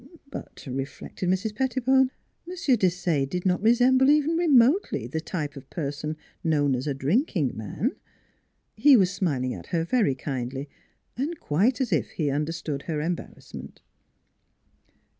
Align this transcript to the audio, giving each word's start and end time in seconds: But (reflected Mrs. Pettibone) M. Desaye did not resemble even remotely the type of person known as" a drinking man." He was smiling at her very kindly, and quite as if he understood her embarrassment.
But 0.31 0.65
(reflected 0.67 1.29
Mrs. 1.29 1.53
Pettibone) 1.55 2.09
M. 2.49 2.55
Desaye 2.75 3.29
did 3.29 3.45
not 3.45 3.61
resemble 3.61 4.09
even 4.09 4.35
remotely 4.35 5.05
the 5.05 5.21
type 5.21 5.55
of 5.55 5.69
person 5.69 6.17
known 6.43 6.73
as" 6.75 6.87
a 6.87 6.95
drinking 6.95 7.55
man." 7.55 7.91
He 8.75 8.97
was 8.97 9.11
smiling 9.13 9.53
at 9.53 9.67
her 9.67 9.83
very 9.83 10.15
kindly, 10.15 10.67
and 11.15 11.39
quite 11.39 11.79
as 11.79 11.93
if 11.93 12.13
he 12.13 12.31
understood 12.31 12.81
her 12.89 12.99
embarrassment. 12.99 13.83